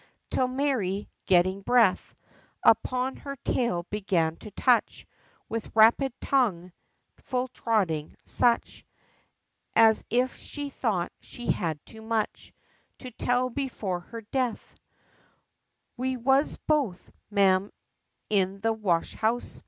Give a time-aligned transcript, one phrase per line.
[0.31, 2.15] Till Mary, getting breath,
[2.63, 5.05] Upon her tale began to touch
[5.47, 6.71] With rapid tongue,
[7.17, 8.83] full trotting, such
[9.75, 12.51] As if she thought she had too much
[12.97, 14.73] To tell before her death:
[15.97, 17.71] "We was both, Ma'am,
[18.27, 19.59] in the wash house.